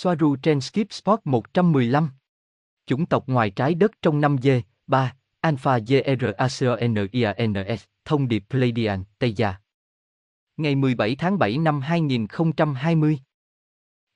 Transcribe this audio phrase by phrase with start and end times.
[0.00, 2.10] Soaru trên Skip Spot 115.
[2.86, 9.32] Chủng tộc ngoài trái đất trong 5G, 3, Alpha GRACONIANS, e, thông điệp Pleiadian, Tây
[9.32, 9.54] Gia.
[10.56, 13.18] Ngày 17 tháng 7 năm 2020.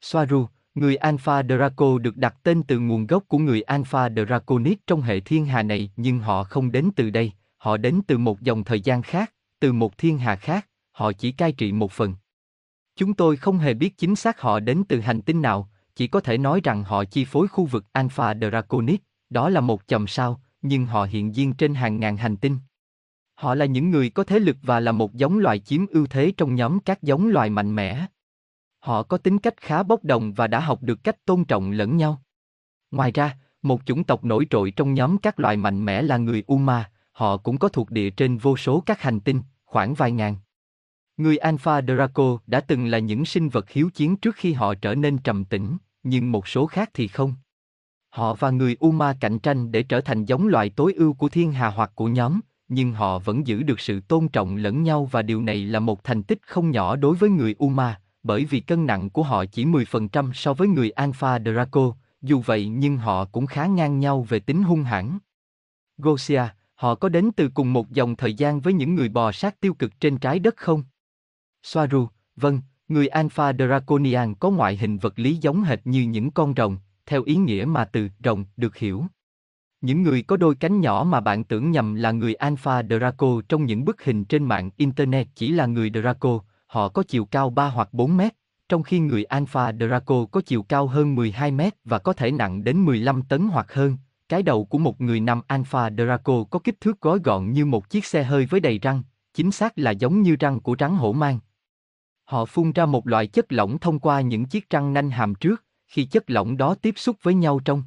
[0.00, 5.02] Soaru, người Alpha Draco được đặt tên từ nguồn gốc của người Alpha Draconis trong
[5.02, 8.64] hệ thiên hà này nhưng họ không đến từ đây, họ đến từ một dòng
[8.64, 12.14] thời gian khác, từ một thiên hà khác, họ chỉ cai trị một phần.
[12.96, 16.20] Chúng tôi không hề biết chính xác họ đến từ hành tinh nào, chỉ có
[16.20, 20.40] thể nói rằng họ chi phối khu vực Alpha Draconis, đó là một chòm sao,
[20.62, 22.58] nhưng họ hiện diện trên hàng ngàn hành tinh.
[23.34, 26.32] Họ là những người có thế lực và là một giống loài chiếm ưu thế
[26.36, 28.06] trong nhóm các giống loài mạnh mẽ.
[28.78, 31.96] Họ có tính cách khá bốc đồng và đã học được cách tôn trọng lẫn
[31.96, 32.22] nhau.
[32.90, 36.44] Ngoài ra, một chủng tộc nổi trội trong nhóm các loài mạnh mẽ là người
[36.46, 40.36] Uma, họ cũng có thuộc địa trên vô số các hành tinh, khoảng vài ngàn.
[41.16, 44.94] Người Alpha Draco đã từng là những sinh vật hiếu chiến trước khi họ trở
[44.94, 47.34] nên trầm tĩnh, nhưng một số khác thì không.
[48.10, 51.52] Họ và người Uma cạnh tranh để trở thành giống loài tối ưu của thiên
[51.52, 55.22] hà hoặc của nhóm, nhưng họ vẫn giữ được sự tôn trọng lẫn nhau và
[55.22, 58.86] điều này là một thành tích không nhỏ đối với người Uma, bởi vì cân
[58.86, 63.46] nặng của họ chỉ 10% so với người Alpha Draco, dù vậy nhưng họ cũng
[63.46, 65.18] khá ngang nhau về tính hung hãn.
[65.98, 66.42] Gosia,
[66.74, 69.74] họ có đến từ cùng một dòng thời gian với những người bò sát tiêu
[69.74, 70.84] cực trên trái đất không?
[71.62, 72.60] Soaru, vâng,
[72.92, 76.76] người Alpha Draconian có ngoại hình vật lý giống hệt như những con rồng,
[77.06, 79.04] theo ý nghĩa mà từ rồng được hiểu.
[79.80, 83.64] Những người có đôi cánh nhỏ mà bạn tưởng nhầm là người Alpha Draco trong
[83.64, 87.68] những bức hình trên mạng Internet chỉ là người Draco, họ có chiều cao 3
[87.68, 88.32] hoặc 4 mét,
[88.68, 92.64] trong khi người Alpha Draco có chiều cao hơn 12 mét và có thể nặng
[92.64, 93.96] đến 15 tấn hoặc hơn.
[94.28, 97.90] Cái đầu của một người nam Alpha Draco có kích thước gói gọn như một
[97.90, 99.02] chiếc xe hơi với đầy răng,
[99.34, 101.38] chính xác là giống như răng của rắn hổ mang.
[102.24, 105.64] Họ phun ra một loại chất lỏng thông qua những chiếc răng nanh hàm trước,
[105.86, 107.84] khi chất lỏng đó tiếp xúc với nhau trong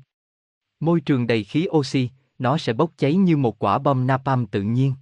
[0.80, 4.62] môi trường đầy khí oxy, nó sẽ bốc cháy như một quả bom napalm tự
[4.62, 4.94] nhiên.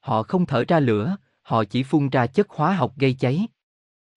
[0.00, 3.46] Họ không thở ra lửa, họ chỉ phun ra chất hóa học gây cháy.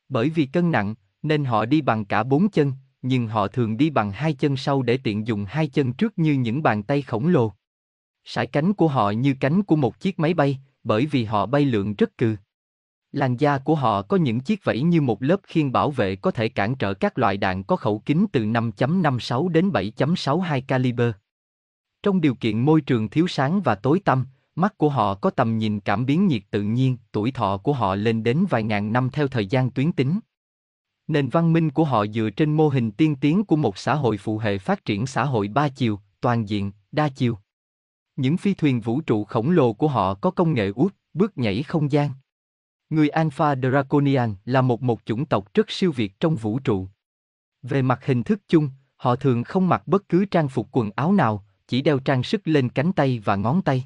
[0.09, 3.89] Bởi vì cân nặng, nên họ đi bằng cả bốn chân, nhưng họ thường đi
[3.89, 7.27] bằng hai chân sau để tiện dùng hai chân trước như những bàn tay khổng
[7.27, 7.53] lồ.
[8.23, 11.65] Sải cánh của họ như cánh của một chiếc máy bay, bởi vì họ bay
[11.65, 12.35] lượn rất cừ.
[13.11, 16.31] Làn da của họ có những chiếc vảy như một lớp khiên bảo vệ có
[16.31, 21.11] thể cản trở các loại đạn có khẩu kính từ 5.56 đến 7.62 caliber.
[22.03, 24.25] Trong điều kiện môi trường thiếu sáng và tối tăm,
[24.55, 27.95] mắt của họ có tầm nhìn cảm biến nhiệt tự nhiên, tuổi thọ của họ
[27.95, 30.19] lên đến vài ngàn năm theo thời gian tuyến tính.
[31.07, 34.17] Nền văn minh của họ dựa trên mô hình tiên tiến của một xã hội
[34.17, 37.37] phụ hệ phát triển xã hội ba chiều, toàn diện, đa chiều.
[38.15, 41.63] Những phi thuyền vũ trụ khổng lồ của họ có công nghệ út, bước nhảy
[41.63, 42.09] không gian.
[42.89, 46.87] Người Alpha Draconian là một một chủng tộc rất siêu việt trong vũ trụ.
[47.61, 51.13] Về mặt hình thức chung, họ thường không mặc bất cứ trang phục quần áo
[51.13, 53.85] nào, chỉ đeo trang sức lên cánh tay và ngón tay.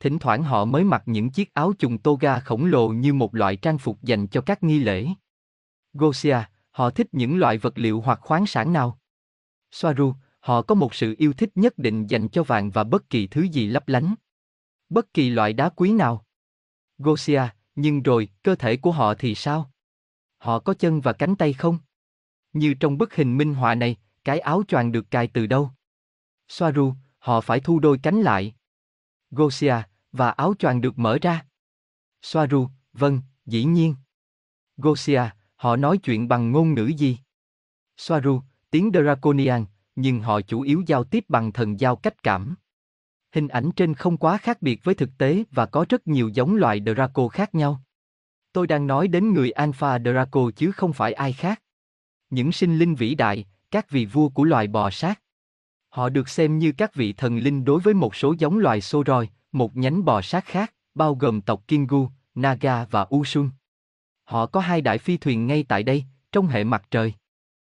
[0.00, 3.56] Thỉnh thoảng họ mới mặc những chiếc áo trùng toga khổng lồ như một loại
[3.56, 5.06] trang phục dành cho các nghi lễ.
[5.92, 6.38] Gosia,
[6.70, 8.98] họ thích những loại vật liệu hoặc khoáng sản nào?
[9.70, 13.26] Soaru, họ có một sự yêu thích nhất định dành cho vàng và bất kỳ
[13.26, 14.14] thứ gì lấp lánh.
[14.88, 16.24] Bất kỳ loại đá quý nào.
[16.98, 17.42] Gosia,
[17.80, 19.70] nhưng rồi, cơ thể của họ thì sao?
[20.38, 21.78] Họ có chân và cánh tay không?
[22.52, 25.70] Như trong bức hình minh họa này, cái áo choàng được cài từ đâu?
[26.48, 28.54] Soaru, họ phải thu đôi cánh lại.
[29.30, 29.74] Gosia,
[30.12, 31.46] và áo choàng được mở ra.
[32.22, 33.94] Soaru, vâng, dĩ nhiên.
[34.76, 35.22] Gosia,
[35.56, 37.18] họ nói chuyện bằng ngôn ngữ gì?
[37.96, 39.64] Soaru, tiếng Draconian,
[39.96, 42.54] nhưng họ chủ yếu giao tiếp bằng thần giao cách cảm.
[43.38, 46.54] Hình ảnh trên không quá khác biệt với thực tế và có rất nhiều giống
[46.54, 47.82] loài Draco khác nhau.
[48.52, 51.62] Tôi đang nói đến người Alpha Draco chứ không phải ai khác.
[52.30, 55.20] Những sinh linh vĩ đại, các vị vua của loài bò sát.
[55.88, 59.28] Họ được xem như các vị thần linh đối với một số giống loài Soroi,
[59.52, 63.50] một nhánh bò sát khác, bao gồm tộc Kingu, Naga và Usun.
[64.24, 67.14] Họ có hai đại phi thuyền ngay tại đây, trong hệ mặt trời.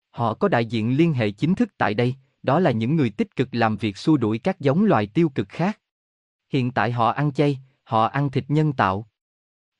[0.09, 3.35] Họ có đại diện liên hệ chính thức tại đây, đó là những người tích
[3.35, 5.79] cực làm việc xua đuổi các giống loài tiêu cực khác.
[6.49, 9.07] Hiện tại họ ăn chay, họ ăn thịt nhân tạo.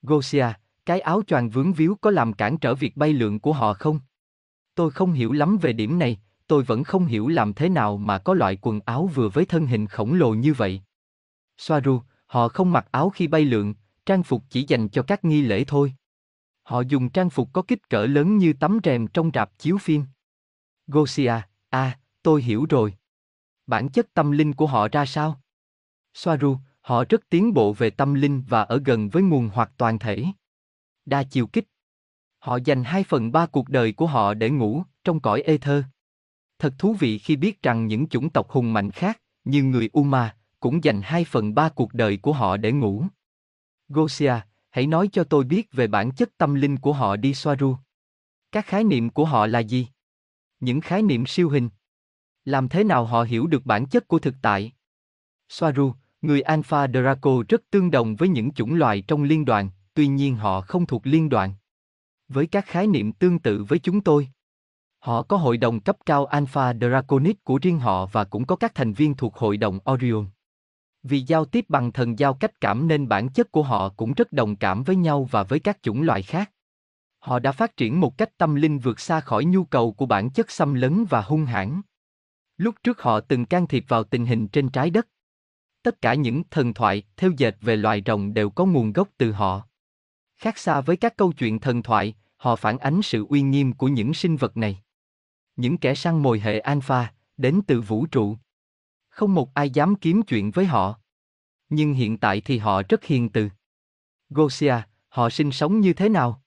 [0.02, 0.48] Gosia,
[0.86, 4.00] cái áo choàng vướng víu có làm cản trở việc bay lượn của họ không?
[4.76, 8.18] Tôi không hiểu lắm về điểm này, tôi vẫn không hiểu làm thế nào mà
[8.18, 10.82] có loại quần áo vừa với thân hình khổng lồ như vậy.
[11.58, 13.74] Soaru, họ không mặc áo khi bay lượn,
[14.06, 15.94] trang phục chỉ dành cho các nghi lễ thôi.
[16.64, 20.04] Họ dùng trang phục có kích cỡ lớn như tấm rèm trong rạp chiếu phim.
[20.88, 22.94] Gosia, a, à, tôi hiểu rồi.
[23.68, 25.42] Bản chất tâm linh của họ ra sao?
[26.14, 30.00] Soaru, họ rất tiến bộ về tâm linh và ở gần với nguồn hoặc toàn
[30.00, 30.26] thể.
[31.06, 31.68] Đa chiều kích.
[32.40, 35.84] Họ dành hai phần ba cuộc đời của họ để ngủ, trong cõi ê thơ.
[36.60, 40.36] Thật thú vị khi biết rằng những chủng tộc hùng mạnh khác, như người Uma,
[40.60, 43.06] cũng dành hai phần ba cuộc đời của họ để ngủ.
[43.88, 44.34] Gosia,
[44.70, 47.76] hãy nói cho tôi biết về bản chất tâm linh của họ đi Soaru.
[48.52, 49.88] Các khái niệm của họ là gì?
[50.60, 51.70] Những khái niệm siêu hình.
[52.46, 54.72] Làm thế nào họ hiểu được bản chất của thực tại?
[55.50, 60.08] Soaru, người Alpha Draco rất tương đồng với những chủng loài trong liên đoàn, tuy
[60.08, 61.54] nhiên họ không thuộc liên đoàn.
[62.28, 64.28] Với các khái niệm tương tự với chúng tôi.
[65.00, 68.76] Họ có hội đồng cấp cao Alpha Draconic của riêng họ và cũng có các
[68.76, 70.26] thành viên thuộc hội đồng Orion.
[71.04, 74.32] Vì giao tiếp bằng thần giao cách cảm nên bản chất của họ cũng rất
[74.32, 76.52] đồng cảm với nhau và với các chủng loại khác.
[77.20, 80.30] Họ đã phát triển một cách tâm linh vượt xa khỏi nhu cầu của bản
[80.30, 81.82] chất xâm lấn và hung hãn.
[82.64, 85.08] Lúc trước họ từng can thiệp vào tình hình trên trái đất.
[85.82, 89.32] Tất cả những thần thoại, theo dệt về loài rồng đều có nguồn gốc từ
[89.32, 89.68] họ.
[90.36, 93.88] Khác xa với các câu chuyện thần thoại, họ phản ánh sự uy nghiêm của
[93.88, 94.84] những sinh vật này.
[95.56, 98.38] Những kẻ săn mồi hệ alpha, đến từ vũ trụ.
[99.10, 101.00] Không một ai dám kiếm chuyện với họ.
[101.70, 103.50] Nhưng hiện tại thì họ rất hiền từ.
[104.30, 104.76] Gosia,
[105.10, 106.44] họ sinh sống như thế nào?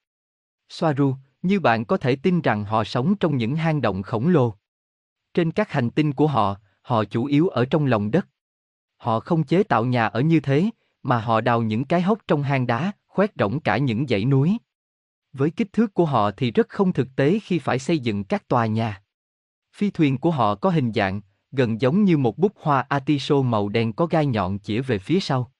[0.68, 4.54] Soaru, như bạn có thể tin rằng họ sống trong những hang động khổng lồ.
[5.36, 8.28] Trên các hành tinh của họ, họ chủ yếu ở trong lòng đất.
[8.96, 10.70] Họ không chế tạo nhà ở như thế,
[11.02, 14.58] mà họ đào những cái hốc trong hang đá, khoét rỗng cả những dãy núi.
[15.32, 18.48] Với kích thước của họ thì rất không thực tế khi phải xây dựng các
[18.48, 19.02] tòa nhà.
[19.72, 21.20] Phi thuyền của họ có hình dạng,
[21.52, 25.20] gần giống như một bút hoa atiso màu đen có gai nhọn chĩa về phía
[25.20, 25.52] sau.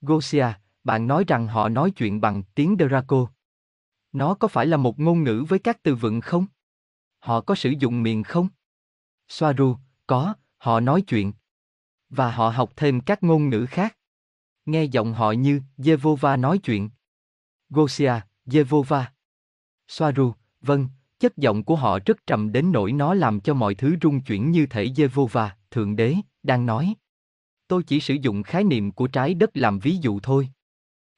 [0.00, 0.46] Gosia,
[0.84, 3.26] bạn nói rằng họ nói chuyện bằng tiếng Draco.
[4.12, 6.46] Nó có phải là một ngôn ngữ với các từ vựng không?
[7.18, 8.48] Họ có sử dụng miệng không?
[9.32, 9.76] Soaru,
[10.06, 11.32] có, họ nói chuyện.
[12.10, 13.96] Và họ học thêm các ngôn ngữ khác.
[14.66, 16.90] Nghe giọng họ như Yevova nói chuyện.
[17.70, 18.12] Gosia,
[18.52, 19.12] Yevova.
[19.88, 20.88] Soaru, vâng,
[21.18, 24.50] chất giọng của họ rất trầm đến nỗi nó làm cho mọi thứ rung chuyển
[24.50, 26.94] như thể Yevova, Thượng Đế, đang nói.
[27.68, 30.48] Tôi chỉ sử dụng khái niệm của trái đất làm ví dụ thôi.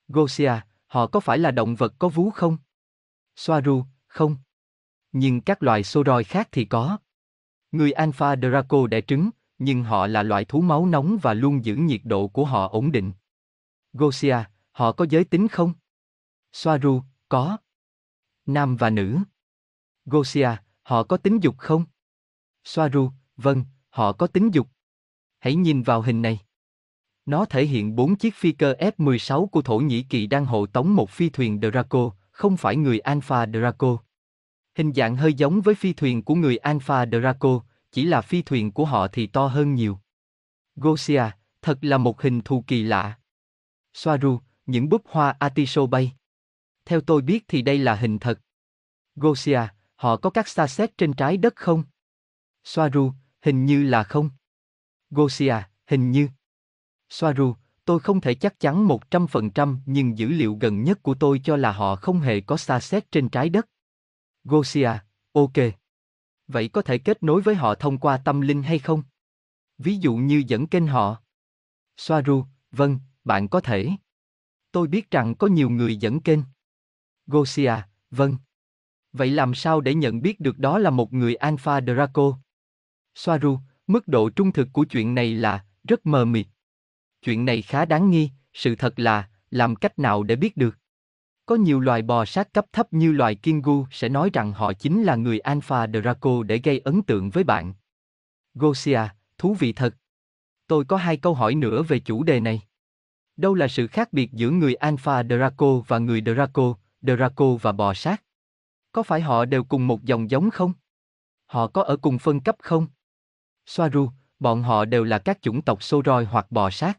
[0.09, 0.53] Gosia,
[0.87, 2.57] họ có phải là động vật có vú không?
[3.37, 4.37] Soaru, không.
[5.13, 6.99] Nhưng các loài Soroi khác thì có.
[7.75, 11.77] Người Alpha Draco đẻ trứng, nhưng họ là loại thú máu nóng và luôn giữ
[11.77, 13.13] nhiệt độ của họ ổn định.
[13.93, 14.37] Gosia,
[14.71, 15.73] họ có giới tính không?
[16.53, 17.57] Soaru, có.
[18.47, 19.19] Nam và nữ.
[20.05, 20.49] Gosia,
[20.83, 21.85] họ có tính dục không?
[22.65, 24.69] Soaru, vâng, họ có tính dục.
[25.39, 26.39] Hãy nhìn vào hình này.
[27.27, 30.95] Nó thể hiện bốn chiếc phi cơ F-16 của Thổ Nhĩ Kỳ đang hộ tống
[30.95, 33.99] một phi thuyền Draco, không phải người Alpha Draco.
[34.75, 37.61] Hình dạng hơi giống với phi thuyền của người Alpha Draco,
[37.93, 39.99] chỉ là phi thuyền của họ thì to hơn nhiều.
[40.77, 41.25] Gosia,
[41.63, 43.19] thật là một hình thù kỳ lạ.
[43.95, 46.13] Soaru, những búp hoa Atiso bay.
[46.85, 48.41] Theo tôi biết thì đây là hình thật.
[49.17, 49.61] Gosia,
[49.95, 51.85] họ có các xa xét trên trái đất không?
[52.65, 53.13] Soaru,
[53.43, 54.31] hình như là không.
[55.11, 55.57] Gosia,
[55.87, 56.29] hình như.
[57.09, 57.55] Soaru,
[57.85, 61.73] tôi không thể chắc chắn 100% nhưng dữ liệu gần nhất của tôi cho là
[61.73, 63.69] họ không hề có xa xét trên trái đất.
[64.45, 64.91] Gosia,
[65.33, 65.53] ok.
[66.49, 69.03] Vậy có thể kết nối với họ thông qua tâm linh hay không?
[69.79, 71.23] Ví dụ như dẫn kênh họ.
[71.97, 73.91] Soaru, vâng, bạn có thể.
[74.73, 76.41] Tôi biết rằng có nhiều người dẫn kênh.
[77.27, 77.75] Gosia,
[78.11, 78.37] vâng.
[79.13, 82.39] Vậy làm sao để nhận biết được đó là một người Alpha Draco?
[83.15, 86.47] Soaru, mức độ trung thực của chuyện này là rất mờ mịt.
[87.23, 90.79] Chuyện này khá đáng nghi, sự thật là, làm cách nào để biết được?
[91.47, 95.03] Có nhiều loài bò sát cấp thấp như loài Kingu sẽ nói rằng họ chính
[95.03, 97.75] là người Alpha Draco để gây ấn tượng với bạn.
[98.55, 99.01] Gosia,
[99.39, 99.97] thú vị thật.
[100.67, 102.63] Tôi có hai câu hỏi nữa về chủ đề này.
[103.37, 107.95] Đâu là sự khác biệt giữa người Alpha Draco và người Draco, Draco và bò
[107.95, 108.23] sát?
[108.93, 110.73] Có phải họ đều cùng một dòng giống không?
[111.47, 112.87] Họ có ở cùng phân cấp không?
[113.67, 116.99] Soaru, bọn họ đều là các chủng tộc Soroi hoặc bò sát.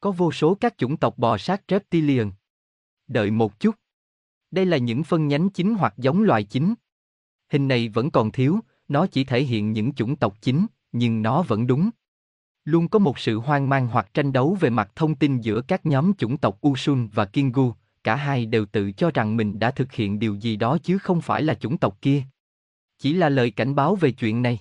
[0.00, 2.30] Có vô số các chủng tộc bò sát reptilian.
[3.08, 3.74] Đợi một chút.
[4.50, 6.74] Đây là những phân nhánh chính hoặc giống loài chính.
[7.48, 11.42] Hình này vẫn còn thiếu, nó chỉ thể hiện những chủng tộc chính, nhưng nó
[11.42, 11.90] vẫn đúng.
[12.64, 15.86] Luôn có một sự hoang mang hoặc tranh đấu về mặt thông tin giữa các
[15.86, 17.72] nhóm chủng tộc Usun và Kingu,
[18.04, 21.20] cả hai đều tự cho rằng mình đã thực hiện điều gì đó chứ không
[21.20, 22.22] phải là chủng tộc kia.
[22.98, 24.58] Chỉ là lời cảnh báo về chuyện này.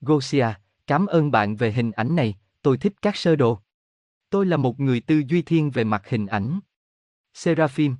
[0.00, 0.46] Gosia,
[0.86, 3.58] cảm ơn bạn về hình ảnh này, tôi thích các sơ đồ.
[4.30, 6.60] Tôi là một người tư duy thiên về mặt hình ảnh.
[7.38, 7.96] Seraphim.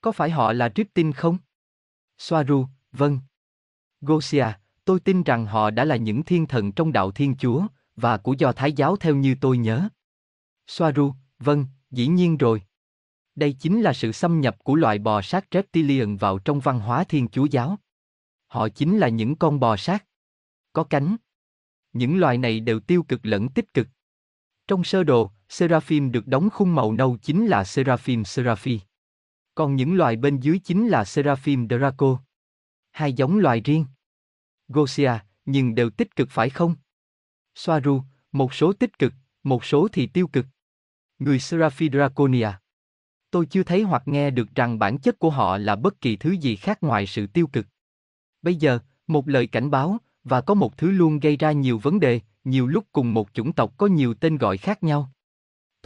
[0.00, 1.38] Có phải họ là Triptin không?
[2.18, 3.20] Soaru, vâng.
[4.00, 4.46] Gosia,
[4.84, 8.34] tôi tin rằng họ đã là những thiên thần trong đạo Thiên Chúa, và của
[8.38, 9.88] do Thái giáo theo như tôi nhớ.
[10.66, 12.62] Soaru, vâng, dĩ nhiên rồi.
[13.34, 17.04] Đây chính là sự xâm nhập của loài bò sát reptilian vào trong văn hóa
[17.04, 17.78] Thiên Chúa giáo.
[18.46, 20.04] Họ chính là những con bò sát.
[20.72, 21.16] Có cánh.
[21.92, 23.88] Những loài này đều tiêu cực lẫn tích cực.
[24.66, 28.80] Trong sơ đồ, Seraphim được đóng khung màu nâu chính là Seraphim Seraphi.
[29.54, 32.20] Còn những loài bên dưới chính là Seraphim Draco.
[32.90, 33.84] Hai giống loài riêng.
[34.68, 35.12] Gosia,
[35.44, 36.74] nhưng đều tích cực phải không?
[37.54, 38.02] Soaru,
[38.32, 39.12] một số tích cực,
[39.42, 40.46] một số thì tiêu cực.
[41.18, 42.50] Người Seraphi Draconia.
[43.30, 46.30] Tôi chưa thấy hoặc nghe được rằng bản chất của họ là bất kỳ thứ
[46.30, 47.66] gì khác ngoài sự tiêu cực.
[48.42, 52.00] Bây giờ, một lời cảnh báo, và có một thứ luôn gây ra nhiều vấn
[52.00, 55.12] đề, nhiều lúc cùng một chủng tộc có nhiều tên gọi khác nhau.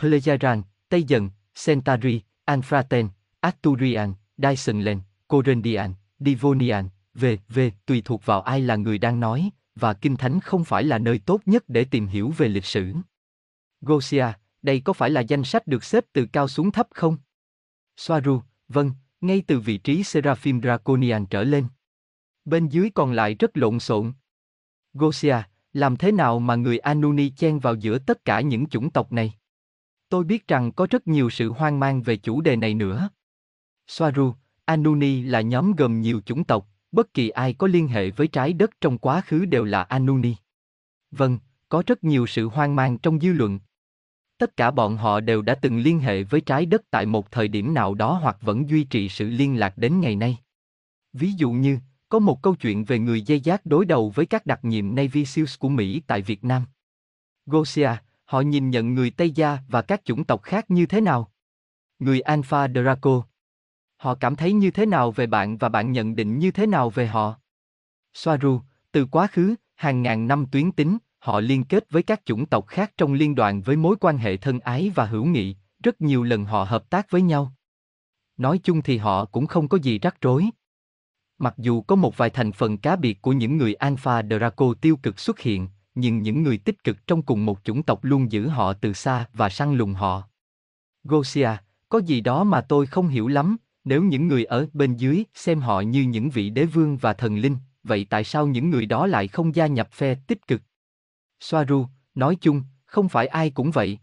[0.01, 1.31] Plejaran, Tây Dần,
[1.67, 3.09] Centauri, Anfraten,
[3.41, 9.95] Arturian, Dysonland, Corendian, Divonian, về, về, tùy thuộc vào ai là người đang nói, và
[9.95, 12.93] Kinh Thánh không phải là nơi tốt nhất để tìm hiểu về lịch sử.
[13.81, 14.27] Gosia,
[14.63, 17.17] đây có phải là danh sách được xếp từ cao xuống thấp không?
[17.97, 21.67] Soaru, vâng, ngay từ vị trí Seraphim Draconian trở lên.
[22.45, 24.13] Bên dưới còn lại rất lộn xộn.
[24.95, 25.37] Gosia,
[25.73, 29.35] làm thế nào mà người Anuni chen vào giữa tất cả những chủng tộc này?
[30.13, 33.09] Tôi biết rằng có rất nhiều sự hoang mang về chủ đề này nữa.
[33.89, 34.33] Swaru,
[34.65, 38.53] Anuni là nhóm gồm nhiều chủng tộc, bất kỳ ai có liên hệ với trái
[38.53, 40.35] đất trong quá khứ đều là Anuni.
[41.11, 41.39] Vâng,
[41.69, 43.61] có rất nhiều sự hoang mang trong dư luận.
[44.39, 47.49] Tất cả bọn họ đều đã từng liên hệ với trái đất tại một thời
[47.49, 50.39] điểm nào đó hoặc vẫn duy trì sự liên lạc đến ngày nay.
[51.13, 51.79] Ví dụ như,
[52.09, 55.25] có một câu chuyện về người dây giác đối đầu với các đặc nhiệm Navy
[55.25, 56.63] SEALs của Mỹ tại Việt Nam.
[57.47, 57.91] Gosia,
[58.25, 61.33] họ nhìn nhận người Tây Gia và các chủng tộc khác như thế nào?
[61.99, 63.23] Người Alpha Draco.
[63.97, 66.91] Họ cảm thấy như thế nào về bạn và bạn nhận định như thế nào
[66.91, 67.35] về họ?
[68.15, 68.61] Soaru,
[68.93, 72.67] từ quá khứ, hàng ngàn năm tuyến tính, họ liên kết với các chủng tộc
[72.67, 76.23] khác trong liên đoàn với mối quan hệ thân ái và hữu nghị, rất nhiều
[76.23, 77.53] lần họ hợp tác với nhau.
[78.37, 80.47] Nói chung thì họ cũng không có gì rắc rối.
[81.39, 84.97] Mặc dù có một vài thành phần cá biệt của những người Alpha Draco tiêu
[84.97, 88.49] cực xuất hiện, nhưng những người tích cực trong cùng một chủng tộc luôn giữ
[88.49, 90.23] họ từ xa và săn lùng họ.
[91.05, 91.51] Gosia,
[91.89, 95.61] có gì đó mà tôi không hiểu lắm, nếu những người ở bên dưới xem
[95.61, 99.07] họ như những vị đế vương và thần linh, vậy tại sao những người đó
[99.07, 100.63] lại không gia nhập phe tích cực?
[101.41, 103.99] Soaru, nói chung, không phải ai cũng vậy.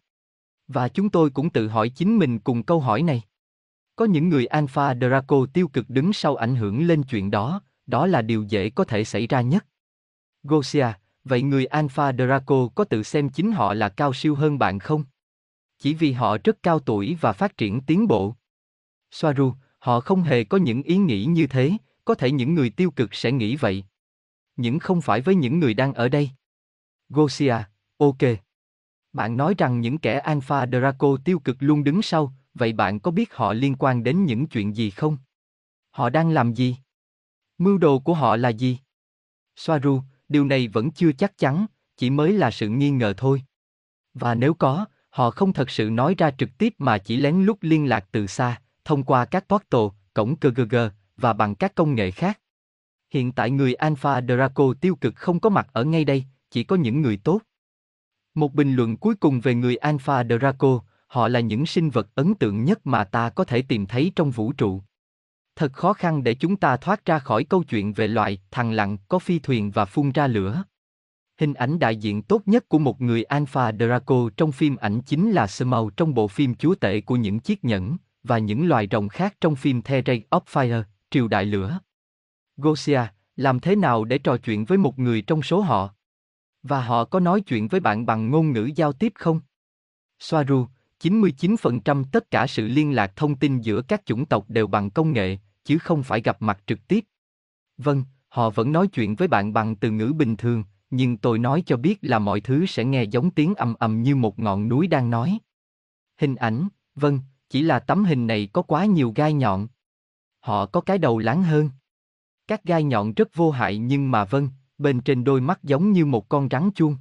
[0.67, 3.23] Và chúng tôi cũng tự hỏi chính mình cùng câu hỏi này.
[3.95, 8.07] Có những người Alpha Draco tiêu cực đứng sau ảnh hưởng lên chuyện đó, đó
[8.07, 9.65] là điều dễ có thể xảy ra nhất.
[10.43, 10.87] Gosia,
[11.23, 15.03] vậy người Alpha Draco có tự xem chính họ là cao siêu hơn bạn không?
[15.77, 18.35] Chỉ vì họ rất cao tuổi và phát triển tiến bộ.
[19.11, 21.71] Soaru, họ không hề có những ý nghĩ như thế,
[22.05, 23.83] có thể những người tiêu cực sẽ nghĩ vậy.
[24.55, 26.29] Nhưng không phải với những người đang ở đây.
[27.09, 27.55] Gosia,
[27.97, 28.17] ok.
[29.13, 33.11] Bạn nói rằng những kẻ Alpha Draco tiêu cực luôn đứng sau, vậy bạn có
[33.11, 35.17] biết họ liên quan đến những chuyện gì không?
[35.91, 36.77] Họ đang làm gì?
[37.57, 38.79] Mưu đồ của họ là gì?
[39.55, 41.65] Soaru, điều này vẫn chưa chắc chắn,
[41.97, 43.43] chỉ mới là sự nghi ngờ thôi.
[44.13, 47.57] Và nếu có, họ không thật sự nói ra trực tiếp mà chỉ lén lút
[47.61, 49.81] liên lạc từ xa, thông qua các portal,
[50.13, 50.75] cổng KGG,
[51.17, 52.39] và bằng các công nghệ khác.
[53.09, 56.75] Hiện tại người Alpha Draco tiêu cực không có mặt ở ngay đây, chỉ có
[56.75, 57.41] những người tốt.
[58.35, 62.35] Một bình luận cuối cùng về người Alpha Draco, họ là những sinh vật ấn
[62.35, 64.81] tượng nhất mà ta có thể tìm thấy trong vũ trụ.
[65.59, 68.97] Thật khó khăn để chúng ta thoát ra khỏi câu chuyện về loại thằng lặng
[69.07, 70.63] có phi thuyền và phun ra lửa.
[71.39, 75.31] Hình ảnh đại diện tốt nhất của một người Alpha Draco trong phim ảnh chính
[75.31, 79.09] là Smaug trong bộ phim Chúa tể của những chiếc nhẫn, và những loài rồng
[79.09, 81.79] khác trong phim The Ray of Fire, Triều Đại Lửa.
[82.57, 83.01] Gosia,
[83.35, 85.93] làm thế nào để trò chuyện với một người trong số họ?
[86.63, 89.39] Và họ có nói chuyện với bạn bằng ngôn ngữ giao tiếp không?
[90.19, 90.67] Soaru,
[91.03, 95.13] 99% tất cả sự liên lạc thông tin giữa các chủng tộc đều bằng công
[95.13, 95.37] nghệ,
[95.69, 97.05] chứ không phải gặp mặt trực tiếp.
[97.77, 101.63] Vâng, họ vẫn nói chuyện với bạn bằng từ ngữ bình thường, nhưng tôi nói
[101.65, 104.87] cho biết là mọi thứ sẽ nghe giống tiếng ầm ầm như một ngọn núi
[104.87, 105.39] đang nói.
[106.17, 109.67] Hình ảnh, vâng, chỉ là tấm hình này có quá nhiều gai nhọn.
[110.39, 111.69] Họ có cái đầu láng hơn.
[112.47, 116.05] Các gai nhọn rất vô hại nhưng mà vâng, bên trên đôi mắt giống như
[116.05, 116.97] một con rắn chuông.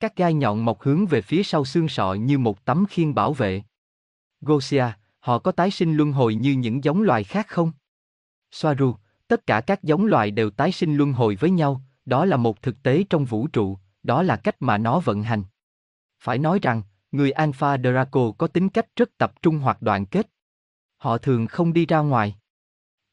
[0.00, 3.32] Các gai nhọn mọc hướng về phía sau xương sọ như một tấm khiên bảo
[3.32, 3.62] vệ.
[4.40, 4.86] Gosia,
[5.20, 7.72] họ có tái sinh luân hồi như những giống loài khác không?
[8.50, 8.94] Soaru,
[9.28, 12.62] tất cả các giống loài đều tái sinh luân hồi với nhau, đó là một
[12.62, 15.42] thực tế trong vũ trụ, đó là cách mà nó vận hành.
[16.20, 20.30] Phải nói rằng, người Alpha Draco có tính cách rất tập trung hoặc đoàn kết.
[20.96, 22.36] Họ thường không đi ra ngoài.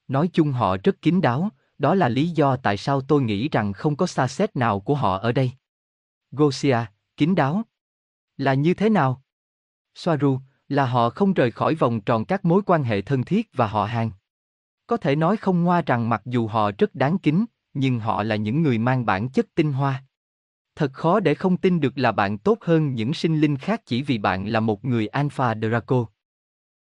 [0.08, 3.74] Nói chung họ rất kín đáo, đó là lý do tại sao tôi nghĩ rằng
[3.74, 5.51] không có xa xét nào của họ ở đây.
[6.32, 6.77] Gosia,
[7.18, 7.62] kín đáo.
[8.38, 9.22] Là như thế nào?
[9.96, 10.39] Soaru,
[10.70, 13.86] là họ không rời khỏi vòng tròn các mối quan hệ thân thiết và họ
[13.86, 14.12] hàng.
[14.88, 18.36] Có thể nói không ngoa rằng mặc dù họ rất đáng kính, nhưng họ là
[18.36, 20.04] những người mang bản chất tinh hoa.
[20.75, 24.01] Thật khó để không tin được là bạn tốt hơn những sinh linh khác chỉ
[24.01, 26.06] vì bạn là một người Alpha Draco.